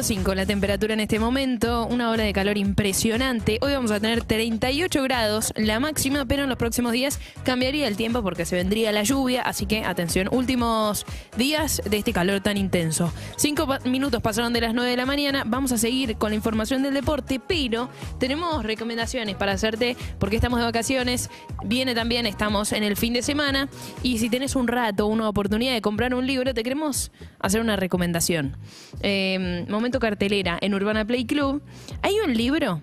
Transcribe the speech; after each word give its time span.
33 0.00 0.06
grados 0.06 0.06
5 0.06 0.34
la 0.34 0.46
temperatura 0.46 0.94
en 0.94 1.00
este 1.00 1.18
momento, 1.18 1.86
una 1.86 2.10
hora 2.10 2.24
de 2.24 2.32
calor 2.32 2.56
impresionante. 2.56 3.58
Hoy 3.60 3.72
vamos 3.72 3.90
a 3.90 4.00
tener 4.00 4.22
38 4.24 5.02
grados 5.02 5.52
la 5.56 5.78
máxima, 5.78 6.24
pero 6.24 6.44
en 6.44 6.48
los 6.48 6.56
próximos 6.58 6.92
días 6.92 7.18
cambiaría 7.44 7.86
el 7.86 7.96
tiempo 7.96 8.22
porque 8.22 8.44
se 8.46 8.56
vendría 8.56 8.92
la 8.92 9.02
lluvia, 9.02 9.42
así 9.42 9.66
que 9.66 9.84
atención, 9.84 10.28
últimos 10.32 11.04
días 11.36 11.82
de 11.88 11.98
este 11.98 12.12
calor 12.12 12.40
tan 12.40 12.56
intenso. 12.56 13.12
Cinco 13.36 13.66
pa- 13.66 13.80
minutos 13.80 14.22
pasaron 14.22 14.52
de 14.52 14.60
las 14.62 14.74
9 14.74 14.90
de 14.90 14.96
la 14.96 15.06
mañana, 15.06 15.42
vamos 15.46 15.72
a 15.72 15.78
seguir 15.78 16.16
con 16.16 16.30
la 16.30 16.36
información 16.36 16.82
del 16.82 16.94
deporte, 16.94 17.40
pero 17.46 17.90
tenemos 18.18 18.62
recomendaciones 18.64 19.36
para 19.36 19.52
hacerte 19.52 19.96
porque 20.18 20.36
estamos 20.36 20.58
de 20.60 20.64
vacaciones, 20.64 21.28
viene 21.64 21.94
también, 21.94 22.26
estamos 22.26 22.72
en 22.72 22.84
el 22.84 22.96
fin 22.96 23.12
de 23.12 23.22
semana 23.22 23.68
y 24.02 24.18
si 24.18 24.30
tenés 24.30 24.56
un 24.56 24.66
rato, 24.68 25.06
una 25.06 25.28
oportunidad 25.28 25.72
de 25.74 25.82
comprar 25.82 26.14
un 26.14 26.26
libro, 26.26 26.54
te 26.54 26.62
queremos 26.62 27.10
hacer 27.40 27.60
una 27.60 27.76
recomendación. 27.76 28.56
Eh, 29.02 29.66
momento 29.68 29.89
cartelera 29.98 30.58
en 30.60 30.74
Urbana 30.74 31.04
Play 31.04 31.24
Club. 31.24 31.62
Hay 32.02 32.14
un 32.24 32.34
libro 32.34 32.80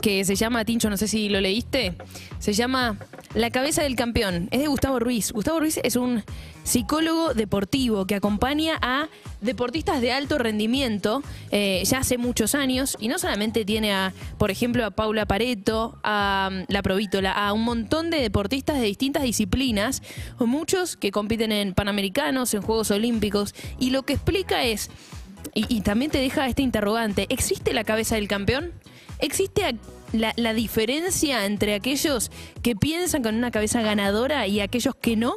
que 0.00 0.24
se 0.24 0.34
llama, 0.34 0.64
Tincho, 0.64 0.90
no 0.90 0.96
sé 0.96 1.08
si 1.08 1.28
lo 1.28 1.40
leíste, 1.40 1.94
se 2.38 2.52
llama 2.52 2.98
La 3.34 3.50
cabeza 3.50 3.82
del 3.82 3.96
campeón. 3.96 4.48
Es 4.50 4.60
de 4.60 4.66
Gustavo 4.66 4.98
Ruiz. 4.98 5.32
Gustavo 5.32 5.60
Ruiz 5.60 5.78
es 5.82 5.96
un 5.96 6.22
psicólogo 6.64 7.34
deportivo 7.34 8.06
que 8.06 8.14
acompaña 8.14 8.78
a 8.80 9.08
deportistas 9.42 10.00
de 10.00 10.12
alto 10.12 10.38
rendimiento 10.38 11.22
eh, 11.50 11.82
ya 11.84 11.98
hace 11.98 12.16
muchos 12.16 12.54
años 12.54 12.96
y 12.98 13.08
no 13.08 13.18
solamente 13.18 13.66
tiene 13.66 13.92
a, 13.92 14.14
por 14.38 14.50
ejemplo, 14.50 14.84
a 14.86 14.90
Paula 14.90 15.26
Pareto, 15.26 15.98
a 16.02 16.48
um, 16.50 16.64
la 16.68 16.82
Provítola, 16.82 17.32
a 17.32 17.52
un 17.52 17.64
montón 17.64 18.10
de 18.10 18.20
deportistas 18.20 18.80
de 18.80 18.86
distintas 18.86 19.22
disciplinas, 19.22 20.02
muchos 20.38 20.96
que 20.96 21.10
compiten 21.10 21.52
en 21.52 21.74
Panamericanos, 21.74 22.54
en 22.54 22.62
Juegos 22.62 22.90
Olímpicos, 22.90 23.54
y 23.78 23.90
lo 23.90 24.04
que 24.04 24.14
explica 24.14 24.64
es, 24.64 24.90
y, 25.52 25.80
también 25.82 26.10
te 26.10 26.18
deja 26.18 26.46
este 26.48 26.62
interrogante, 26.62 27.26
¿existe 27.28 27.72
la 27.72 27.84
cabeza 27.84 28.14
del 28.16 28.28
campeón? 28.28 28.72
¿Existe 29.18 29.76
la, 30.12 30.32
la 30.36 30.54
diferencia 30.54 31.44
entre 31.46 31.74
aquellos 31.74 32.30
que 32.62 32.74
piensan 32.74 33.22
con 33.22 33.34
una 33.34 33.50
cabeza 33.50 33.82
ganadora 33.82 34.46
y 34.46 34.60
aquellos 34.60 34.94
que 34.94 35.16
no? 35.16 35.36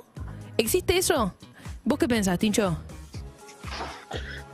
¿Existe 0.57 0.97
eso? 0.97 1.35
¿Vos 1.83 1.99
qué 1.99 2.07
pensás, 2.07 2.39
Tincho? 2.39 2.77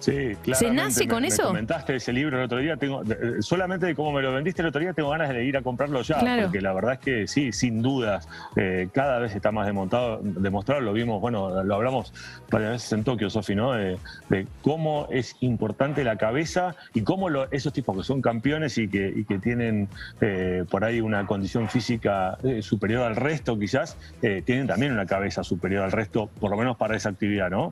Sí, 0.03 0.35
claro. 0.43 0.59
¿Se 0.59 0.69
nace 0.69 1.07
con 1.07 1.23
eso? 1.23 1.43
comentaste 1.43 1.95
ese 1.95 2.11
libro 2.11 2.37
el 2.37 2.43
otro 2.43 2.57
día. 2.57 2.75
Tengo, 2.75 3.03
solamente 3.39 3.85
de 3.85 3.95
cómo 3.95 4.11
me 4.11 4.21
lo 4.21 4.33
vendiste 4.33 4.61
el 4.61 4.67
otro 4.67 4.81
día, 4.81 4.91
tengo 4.91 5.09
ganas 5.11 5.29
de 5.29 5.45
ir 5.45 5.55
a 5.55 5.61
comprarlo 5.61 6.01
ya. 6.01 6.19
Claro. 6.19 6.43
Porque 6.43 6.59
la 6.59 6.73
verdad 6.73 6.93
es 6.95 6.99
que 6.99 7.27
sí, 7.27 7.53
sin 7.53 7.81
dudas, 7.81 8.27
eh, 8.57 8.89
cada 8.93 9.19
vez 9.19 9.33
está 9.33 9.53
más 9.53 9.65
demontado, 9.65 10.19
demostrado. 10.21 10.81
Lo 10.81 10.91
vimos, 10.91 11.21
bueno, 11.21 11.63
lo 11.63 11.75
hablamos 11.75 12.13
varias 12.51 12.71
veces 12.73 12.91
en 12.91 13.03
Tokio, 13.05 13.29
Sofi, 13.29 13.55
¿no? 13.55 13.71
De, 13.71 13.97
de 14.29 14.45
cómo 14.61 15.07
es 15.09 15.37
importante 15.39 16.03
la 16.03 16.17
cabeza 16.17 16.75
y 16.93 17.01
cómo 17.03 17.29
lo- 17.29 17.49
esos 17.51 17.71
tipos 17.71 17.95
que 17.97 18.03
son 18.03 18.21
campeones 18.21 18.77
y 18.77 18.89
que, 18.89 19.13
y 19.15 19.23
que 19.23 19.39
tienen 19.39 19.87
eh, 20.19 20.65
por 20.69 20.83
ahí 20.83 20.99
una 20.99 21.25
condición 21.25 21.69
física 21.69 22.37
eh, 22.43 22.61
superior 22.61 23.03
al 23.03 23.15
resto, 23.15 23.57
quizás, 23.57 23.97
tienen 24.19 24.67
también 24.67 24.91
una 24.91 25.05
cabeza 25.05 25.43
superior 25.45 25.83
al 25.83 25.91
resto, 25.93 26.29
por 26.41 26.51
lo 26.51 26.57
menos 26.57 26.75
para 26.75 26.97
esa 26.97 27.07
actividad, 27.09 27.49
¿no? 27.49 27.71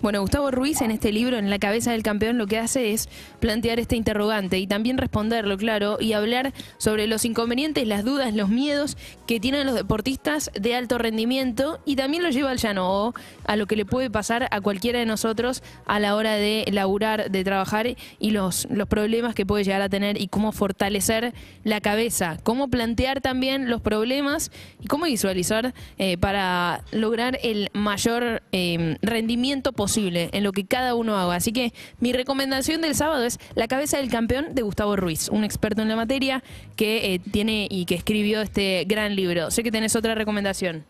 Bueno, 0.00 0.20
Gustavo 0.22 0.50
Ruiz 0.50 0.80
en 0.80 0.90
este 0.92 1.12
libro, 1.12 1.36
en 1.36 1.50
La 1.50 1.57
cabeza 1.58 1.92
del 1.92 2.02
campeón, 2.02 2.38
lo 2.38 2.46
que 2.46 2.58
hace 2.58 2.92
es 2.92 3.08
plantear 3.40 3.78
este 3.80 3.96
interrogante 3.96 4.58
y 4.58 4.66
también 4.66 4.98
responderlo, 4.98 5.56
claro, 5.56 5.98
y 6.00 6.12
hablar 6.12 6.52
sobre 6.78 7.06
los 7.06 7.24
inconvenientes, 7.24 7.86
las 7.86 8.04
dudas, 8.04 8.34
los 8.34 8.48
miedos 8.48 8.96
que 9.26 9.40
tienen 9.40 9.66
los 9.66 9.74
deportistas 9.74 10.50
de 10.58 10.74
alto 10.74 10.98
rendimiento 10.98 11.80
y 11.84 11.96
también 11.96 12.22
lo 12.22 12.30
lleva 12.30 12.50
al 12.50 12.58
llano 12.58 12.90
o 12.90 13.14
a 13.44 13.56
lo 13.56 13.66
que 13.66 13.76
le 13.76 13.84
puede 13.84 14.10
pasar 14.10 14.48
a 14.50 14.60
cualquiera 14.60 14.98
de 14.98 15.06
nosotros 15.06 15.62
a 15.86 16.00
la 16.00 16.14
hora 16.16 16.34
de 16.34 16.64
laburar, 16.70 17.30
de 17.30 17.44
trabajar 17.44 17.96
y 18.18 18.30
los, 18.30 18.66
los 18.70 18.88
problemas 18.88 19.34
que 19.34 19.46
puede 19.46 19.64
llegar 19.64 19.82
a 19.82 19.88
tener 19.88 20.20
y 20.20 20.28
cómo 20.28 20.52
fortalecer 20.52 21.34
la 21.64 21.80
cabeza, 21.80 22.38
cómo 22.42 22.68
plantear 22.68 23.20
también 23.20 23.68
los 23.70 23.80
problemas 23.80 24.50
y 24.82 24.86
cómo 24.86 25.04
visualizar 25.04 25.74
eh, 25.98 26.18
para 26.18 26.84
lograr 26.92 27.38
el 27.42 27.70
mayor 27.72 28.42
eh, 28.52 28.96
rendimiento 29.02 29.72
posible 29.72 30.30
en 30.32 30.44
lo 30.44 30.52
que 30.52 30.66
cada 30.66 30.94
uno 30.94 31.16
haga. 31.16 31.40
Que 31.52 31.72
mi 32.00 32.12
recomendación 32.12 32.80
del 32.80 32.94
sábado 32.94 33.24
es 33.24 33.38
La 33.54 33.68
cabeza 33.68 33.98
del 33.98 34.10
campeón 34.10 34.54
de 34.54 34.62
Gustavo 34.62 34.96
Ruiz, 34.96 35.28
un 35.28 35.44
experto 35.44 35.82
en 35.82 35.88
la 35.88 35.96
materia 35.96 36.42
que 36.76 37.14
eh, 37.14 37.18
tiene 37.18 37.66
y 37.70 37.84
que 37.84 37.94
escribió 37.94 38.40
este 38.40 38.84
gran 38.86 39.16
libro. 39.16 39.50
Sé 39.50 39.62
que 39.62 39.70
tenés 39.70 39.96
otra 39.96 40.14
recomendación. 40.14 40.84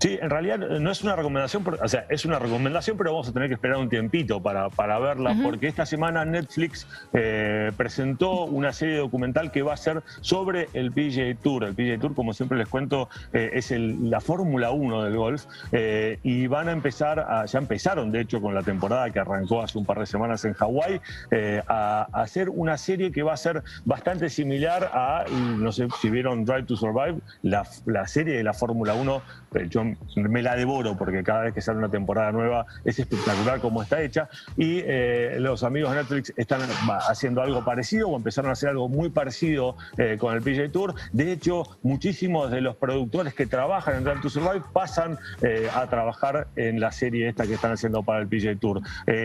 Sí, 0.00 0.18
en 0.20 0.30
realidad 0.30 0.56
no 0.58 0.90
es 0.90 1.02
una 1.04 1.14
recomendación, 1.14 1.62
o 1.82 1.86
sea, 1.88 2.06
es 2.08 2.24
una 2.24 2.38
recomendación, 2.38 2.96
pero 2.96 3.12
vamos 3.12 3.28
a 3.28 3.32
tener 3.32 3.48
que 3.48 3.54
esperar 3.56 3.76
un 3.76 3.90
tiempito 3.90 4.42
para, 4.42 4.70
para 4.70 4.98
verla, 4.98 5.34
porque 5.42 5.68
esta 5.68 5.84
semana 5.84 6.24
Netflix 6.24 6.86
eh, 7.12 7.70
presentó 7.76 8.44
una 8.44 8.72
serie 8.72 8.96
documental 8.96 9.52
que 9.52 9.60
va 9.60 9.74
a 9.74 9.76
ser 9.76 10.02
sobre 10.22 10.68
el 10.72 10.90
PGA 10.90 11.34
Tour. 11.42 11.64
El 11.64 11.74
PGA 11.74 11.98
Tour, 11.98 12.14
como 12.14 12.32
siempre 12.32 12.56
les 12.56 12.66
cuento, 12.66 13.10
eh, 13.34 13.50
es 13.52 13.70
el- 13.72 14.08
la 14.08 14.22
Fórmula 14.22 14.70
1 14.70 15.02
del 15.02 15.16
golf 15.16 15.44
eh, 15.70 16.18
y 16.22 16.46
van 16.46 16.70
a 16.70 16.72
empezar, 16.72 17.20
a- 17.20 17.44
ya 17.44 17.58
empezaron 17.58 18.10
de 18.10 18.22
hecho 18.22 18.40
con 18.40 18.54
la 18.54 18.62
temporada 18.62 19.10
que 19.10 19.18
arrancó 19.18 19.60
hace 19.62 19.76
un 19.76 19.84
par 19.84 19.98
de 19.98 20.06
semanas 20.06 20.46
en 20.46 20.54
Hawái, 20.54 20.98
eh, 21.30 21.62
a, 21.68 22.06
a 22.10 22.22
hacer 22.22 22.48
una 22.48 22.78
serie 22.78 23.12
que 23.12 23.22
va 23.22 23.34
a 23.34 23.36
ser 23.36 23.62
bastante 23.84 24.30
similar 24.30 24.90
a, 24.94 25.24
no 25.58 25.70
sé 25.72 25.88
si 26.00 26.08
vieron 26.08 26.46
Drive 26.46 26.62
to 26.64 26.76
Survive, 26.76 27.18
la, 27.42 27.66
la 27.84 28.06
serie 28.06 28.34
de 28.38 28.42
la 28.44 28.54
Fórmula 28.54 28.94
1, 28.94 29.20
eh, 29.56 29.66
yo 29.68 29.89
me 30.16 30.42
la 30.42 30.56
devoro 30.56 30.96
porque 30.96 31.22
cada 31.22 31.42
vez 31.42 31.54
que 31.54 31.60
sale 31.60 31.78
una 31.78 31.88
temporada 31.90 32.32
nueva 32.32 32.66
es 32.84 32.98
espectacular 32.98 33.60
como 33.60 33.82
está 33.82 34.02
hecha 34.02 34.28
y 34.56 34.80
eh, 34.84 35.36
los 35.38 35.62
amigos 35.64 35.90
de 35.92 35.98
Netflix 35.98 36.32
están 36.36 36.60
haciendo 37.08 37.42
algo 37.42 37.64
parecido 37.64 38.08
o 38.08 38.16
empezaron 38.16 38.48
a 38.50 38.52
hacer 38.52 38.70
algo 38.70 38.88
muy 38.88 39.08
parecido 39.10 39.76
eh, 39.98 40.16
con 40.18 40.34
el 40.34 40.42
PGA 40.42 40.70
Tour. 40.70 40.94
De 41.12 41.32
hecho, 41.32 41.64
muchísimos 41.82 42.50
de 42.50 42.60
los 42.60 42.76
productores 42.76 43.34
que 43.34 43.46
trabajan 43.46 43.96
en 43.96 44.04
Drive 44.04 44.20
to 44.20 44.30
Survive 44.30 44.62
pasan 44.72 45.18
eh, 45.42 45.68
a 45.74 45.86
trabajar 45.88 46.48
en 46.56 46.80
la 46.80 46.92
serie 46.92 47.28
esta 47.28 47.46
que 47.46 47.54
están 47.54 47.72
haciendo 47.72 48.02
para 48.02 48.20
el 48.20 48.28
PGA 48.28 48.54
Tour. 48.56 48.80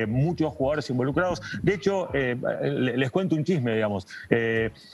Muchos 0.07 0.53
jugadores 0.53 0.89
involucrados. 0.89 1.41
De 1.61 1.73
hecho, 1.73 2.09
le- 2.13 2.97
les 2.97 3.11
cuento 3.11 3.35
un 3.35 3.43
chisme, 3.43 3.73
digamos. 3.75 4.07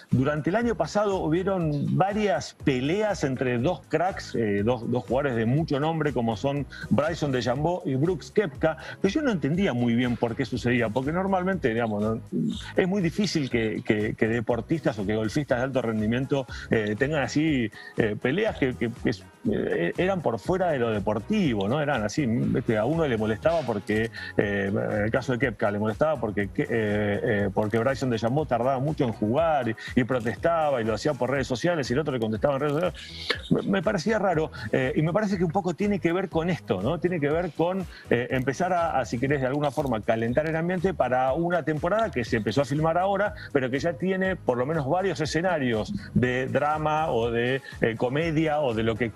Durante 0.09 0.49
el 0.49 0.55
año 0.55 0.75
pasado 0.75 1.17
hubieron 1.17 1.95
varias 1.97 2.55
peleas 2.63 3.23
entre 3.23 3.57
dos 3.57 3.81
cracks, 3.87 4.35
dos, 4.63 4.89
dos 4.89 5.03
jugadores 5.03 5.35
de 5.35 5.45
mucho 5.61 5.79
nombre 5.79 6.11
como 6.11 6.35
son 6.35 6.65
Bryson 6.89 7.31
DeChambeau 7.31 7.83
y 7.85 7.93
Brooks 7.95 8.31
Koepka, 8.31 8.77
que 9.01 9.09
yo 9.09 9.21
no 9.21 9.31
entendía 9.31 9.73
muy 9.73 9.93
bien 9.93 10.17
por 10.17 10.35
qué 10.35 10.43
sucedía, 10.43 10.89
porque 10.89 11.11
normalmente, 11.11 11.69
digamos, 11.69 12.19
es 12.75 12.87
muy 12.87 13.01
difícil 13.01 13.49
que, 13.49 13.81
que- 13.85 14.15
que 14.15 14.27
deportistas 14.27 14.97
o 14.97 15.05
que 15.05 15.15
golfistas 15.15 15.59
de 15.59 15.63
alto 15.65 15.81
rendimiento 15.81 16.47
eh, 16.71 16.95
tengan 16.97 17.21
así 17.23 17.69
eh, 17.97 18.15
peleas 18.19 18.57
que, 18.57 18.73
que- 18.75 18.89
que 19.03 19.11
eran 19.97 20.21
por 20.21 20.39
fuera 20.39 20.71
de 20.71 20.79
lo 20.79 20.91
deportivo, 20.91 21.67
¿no? 21.67 21.81
Eran 21.81 22.03
así, 22.03 22.25
¿viste? 22.27 22.77
a 22.77 22.85
uno 22.85 23.07
le 23.07 23.17
molestaba 23.17 23.61
porque, 23.61 24.11
eh, 24.37 24.71
en 24.71 25.03
el 25.05 25.11
caso 25.11 25.31
de 25.33 25.39
Kepka, 25.39 25.71
le 25.71 25.79
molestaba 25.79 26.19
porque, 26.19 26.49
que- 26.49 26.63
eh, 26.63 26.67
eh, 26.69 27.49
porque 27.53 27.79
Bryson 27.79 28.09
DeChambeau 28.09 28.45
tardaba 28.45 28.79
mucho 28.79 29.03
en 29.05 29.11
jugar 29.13 29.75
y, 29.95 30.03
protestaba 30.03 30.81
y 30.81 30.83
lo 30.83 30.93
hacía 30.93 31.13
por 31.13 31.29
redes 31.31 31.47
sociales 31.47 31.89
y 31.89 31.93
el 31.93 31.99
otro 31.99 32.13
le 32.13 32.19
contestaba 32.19 32.55
en 32.55 32.59
redes 32.59 32.73
sociales. 32.73 33.65
Me, 33.67 33.81
parecía 33.81 34.19
raro 34.19 34.51
eh, 34.71 34.93
y 34.95 35.01
me 35.01 35.13
parece 35.13 35.37
que 35.37 35.43
un 35.43 35.51
poco 35.51 35.73
tiene 35.73 35.99
que 35.99 36.11
ver 36.13 36.29
con 36.29 36.49
esto, 36.49 36.81
¿no? 36.81 36.99
Tiene 36.99 37.19
que 37.19 37.29
ver 37.29 37.51
con 37.51 37.85
eh, 38.09 38.27
empezar 38.31 38.73
a, 38.73 38.99
a, 38.99 39.05
si 39.05 39.19
querés, 39.19 39.41
de 39.41 39.47
alguna 39.47 39.71
forma 39.71 40.01
calentar 40.01 40.47
el 40.47 40.55
ambiente 40.55 40.93
para 40.93 41.33
una 41.33 41.63
temporada 41.63 42.11
que 42.11 42.23
se 42.25 42.37
empezó 42.37 42.61
a 42.61 42.65
filmar 42.65 42.97
ahora, 42.97 43.33
pero 43.53 43.69
que 43.69 43.79
ya 43.79 43.93
tiene 43.93 44.35
por 44.35 44.57
lo 44.57 44.65
menos 44.65 44.87
varios 44.87 45.19
escenarios 45.21 45.93
de 46.13 46.47
drama 46.47 47.09
o 47.11 47.31
de 47.31 47.61
eh, 47.81 47.95
comedia 47.97 48.59
o 48.61 48.73
de 48.73 48.83
lo 48.83 48.95
que 48.95 49.11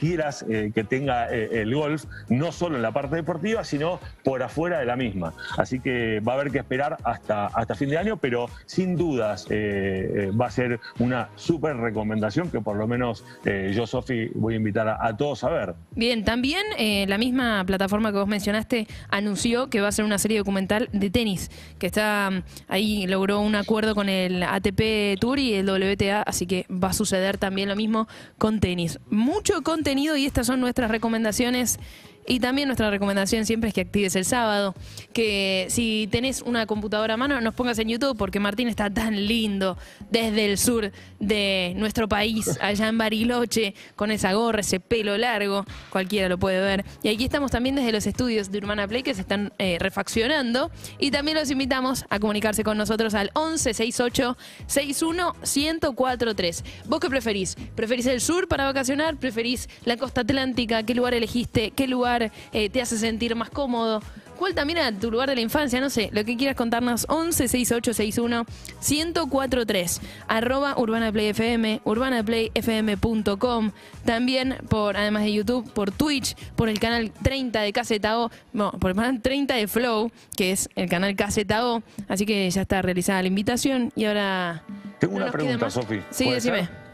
eh, 0.50 0.72
que 0.74 0.84
tenga 0.84 1.30
eh, 1.34 1.62
el 1.62 1.74
golf, 1.74 2.06
no 2.30 2.52
solo 2.52 2.76
en 2.76 2.82
la 2.82 2.92
parte 2.92 3.16
deportiva, 3.16 3.64
sino 3.64 4.00
por 4.24 4.42
afuera 4.42 4.80
de 4.80 4.86
la 4.86 4.96
misma. 4.96 5.34
Así 5.58 5.80
que 5.80 6.20
va 6.22 6.34
a 6.34 6.36
haber 6.36 6.52
que 6.52 6.60
esperar 6.60 6.98
hasta, 7.04 7.48
hasta 7.48 7.76
fin 7.76 7.90
de 7.90 7.98
año, 7.98 8.18
pero 8.18 8.50
sin 8.66 8.96
dudas 8.96 9.48
eh, 9.50 10.32
va 10.40 10.48
a 10.48 10.52
ser 10.52 10.80
una 11.00 11.30
súper 11.36 11.78
recomendación 11.78 12.50
que 12.50 12.62
por 12.62 12.78
lo 12.78 12.88
menos 12.88 13.24
yo, 13.46 13.86
Sofi, 13.86 14.30
voy 14.36 14.56
a 14.56 14.58
invitar 14.58 14.88
a, 14.88 15.06
a 15.06 15.16
todos 15.16 15.44
a 15.44 15.50
ver. 15.50 15.76
Bien, 15.92 16.24
también 16.24 16.64
la 17.08 17.18
misma 17.18 17.64
plataforma 17.66 18.12
que 18.12 18.18
vos 18.18 18.28
mencionaste 18.28 18.88
anunció 19.10 19.70
que 19.70 19.82
va 19.82 19.90
a 19.90 19.92
ser 19.92 20.06
una 20.06 20.18
serie 20.18 20.38
documental 20.38 20.90
de 20.92 21.10
tenis, 21.10 21.52
que 21.80 21.88
está 21.88 22.44
ahí, 22.68 23.08
logró 23.08 23.40
un 23.40 23.56
acuerdo 23.56 23.96
con 23.96 24.10
el 24.10 24.44
ATP 24.44 25.20
Tour 25.20 25.40
y 25.40 25.54
el 25.54 25.70
WTA, 25.70 26.22
así 26.22 26.46
que 26.46 26.66
va 26.72 26.90
a 26.90 26.94
suceder 26.94 27.38
también 27.38 27.70
lo 27.70 27.76
mismo 27.76 28.08
con 28.38 28.60
tenis. 28.60 29.00
Mucho 29.10 29.62
contenido 29.64 30.05
y 30.16 30.26
estas 30.26 30.46
son 30.46 30.60
nuestras 30.60 30.92
recomendaciones 30.92 31.80
Y 32.28 32.40
también 32.40 32.68
nuestra 32.68 32.90
recomendación 32.90 33.46
siempre 33.46 33.70
es 33.70 33.74
que 33.74 33.82
actives 33.82 34.16
el 34.16 34.26
sábado, 34.26 34.74
que 35.14 35.68
si 35.70 36.08
tenés 36.12 36.42
una 36.42 36.66
computadora 36.66 37.14
a 37.14 37.18
mano 37.18 37.40
nos 37.40 37.54
pongas 37.54 37.78
en 37.78 37.88
YouTube 37.90 38.18
porque 38.18 38.40
Martín 38.40 38.68
está 38.68 38.90
tan 38.90 39.28
lindo 39.28 39.78
desde 40.10 40.50
el 40.50 40.58
sur 40.58 40.92
de 41.20 41.74
nuestro 41.78 42.08
país, 42.08 42.58
allá 42.62 42.88
en 42.88 42.98
Bariloche, 42.98 43.76
con 43.96 44.10
esa 44.10 44.34
gorra, 44.34 44.62
ese 44.62 44.80
pelo 44.80 45.18
largo, 45.18 45.66
cualquiera 45.92 46.28
lo 46.28 46.40
puede 46.40 46.60
ver. 46.62 46.84
Y 47.04 47.10
aquí 47.10 47.26
estamos 47.26 47.52
también 47.52 47.76
desde 47.76 47.92
los 47.92 48.08
estudios 48.08 48.52
de 48.52 48.58
Urbana 48.58 48.88
Play 48.88 49.04
que 49.04 49.14
se 49.14 49.22
están 49.22 49.54
eh, 49.60 49.78
refaccionando 49.80 50.72
y 50.98 51.12
también 51.12 51.38
los 51.38 51.52
invitamos 51.52 52.06
a 52.10 52.20
comunicarse 52.20 52.64
con 52.64 52.78
nosotros 52.78 53.14
al 53.14 53.30
11 53.34 53.74
68 53.76 54.38
61 54.66 55.36
1043. 55.42 56.64
¿Vos 56.88 57.00
qué 57.00 57.10
preferís? 57.10 57.56
¿Preferís 57.76 58.08
el 58.08 58.20
sur 58.20 58.48
para 58.48 58.66
vacacionar? 58.66 59.18
¿Preferís 59.18 59.70
la 59.84 59.98
costa 59.98 60.22
atlántica? 60.22 60.84
¿Qué 60.84 60.96
lugar 60.96 61.14
elegiste? 61.14 61.72
¿Qué 61.72 61.88
lugar 61.88 62.15
eh, 62.24 62.70
te 62.70 62.82
hace 62.82 62.98
sentir 62.98 63.36
más 63.36 63.50
cómodo? 63.50 64.02
¿Cuál 64.38 64.54
también 64.54 64.78
era 64.80 64.92
tu 64.92 65.10
lugar 65.12 65.30
de 65.30 65.36
la 65.36 65.42
infancia? 65.42 65.80
No 65.80 65.90
sé, 65.90 66.10
lo 66.12 66.26
que 66.26 66.36
quieras 66.36 66.56
contarnos, 66.58 67.06
11 67.08 67.48
6861 67.48 68.46
1043, 68.88 70.02
arroba 70.28 70.76
urbanaplayfm, 70.78 71.80
urbanaplayfm.com, 71.86 73.72
también 74.04 74.58
por, 74.68 74.98
además 74.98 75.24
de 75.24 75.34
YouTube, 75.34 75.72
por 75.72 75.92
Twitch, 75.92 76.36
por 76.56 76.68
el 76.70 76.80
canal 76.80 77.12
30 77.24 77.62
de 77.62 77.72
Casetao, 77.74 78.30
no, 78.52 78.72
por 78.74 78.92
el 78.92 78.98
canal 78.98 79.22
30 79.22 79.56
de 79.56 79.68
Flow, 79.68 80.12
que 80.36 80.52
es 80.52 80.70
el 80.76 80.90
canal 80.90 81.16
Casetao, 81.16 81.82
así 82.08 82.26
que 82.26 82.50
ya 82.50 82.62
está 82.62 82.82
realizada 82.82 83.22
la 83.22 83.30
invitación 83.30 83.94
y 83.96 84.04
ahora... 84.06 84.64
Tengo 85.00 85.18
no 85.18 85.24
una 85.24 85.32
pregunta. 85.32 85.70
Sofi. 85.70 86.02
Sí, 86.10 86.26
¿Puede 86.26 86.36
decime. 86.36 86.66
ser? 86.66 86.85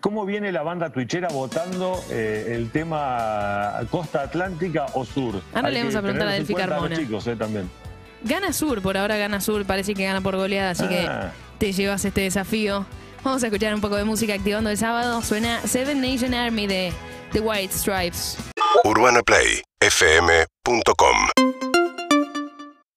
¿Cómo 0.00 0.24
viene 0.26 0.52
la 0.52 0.62
banda 0.62 0.90
twitchera 0.90 1.28
votando 1.28 2.02
eh, 2.10 2.52
el 2.54 2.70
tema 2.70 3.80
costa 3.90 4.22
atlántica 4.22 4.86
o 4.94 5.04
sur? 5.04 5.40
Ahora 5.54 5.70
le 5.70 5.78
vamos 5.80 5.96
a 5.96 6.02
preguntar 6.02 6.28
a 6.28 6.32
Delphi 6.32 6.54
Carmona. 6.54 6.96
chicos, 6.96 7.26
eh, 7.26 7.36
también. 7.36 7.70
Gana 8.24 8.52
Sur, 8.52 8.82
por 8.82 8.96
ahora 8.96 9.16
gana 9.16 9.40
Sur, 9.40 9.64
parece 9.64 9.94
que 9.94 10.04
gana 10.04 10.20
por 10.20 10.36
goleada, 10.36 10.70
así 10.70 10.84
Ah. 10.84 10.88
que 10.88 11.08
te 11.66 11.72
llevas 11.72 12.04
este 12.04 12.22
desafío. 12.22 12.84
Vamos 13.24 13.42
a 13.42 13.46
escuchar 13.46 13.74
un 13.74 13.80
poco 13.80 13.96
de 13.96 14.04
música 14.04 14.34
activando 14.34 14.70
el 14.70 14.76
sábado. 14.76 15.22
Suena 15.22 15.60
Seven 15.66 16.00
Nation 16.00 16.34
Army 16.34 16.66
de 16.66 16.92
The 17.32 17.40
White 17.40 17.72
Stripes. 17.74 18.36
UrbanaPlayFM.com 18.84 21.47